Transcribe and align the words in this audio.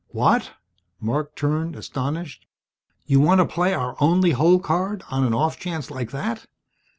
"What?" 0.07 0.53
Marc 0.99 1.35
turned, 1.35 1.75
astonished. 1.75 2.47
"You 3.05 3.19
want 3.19 3.37
to 3.37 3.45
play 3.45 3.75
our 3.75 3.95
only 3.99 4.31
hole 4.31 4.57
card 4.57 5.03
on 5.11 5.23
an 5.23 5.35
off 5.35 5.59
chance 5.59 5.91
like 5.91 6.09
that? 6.09 6.47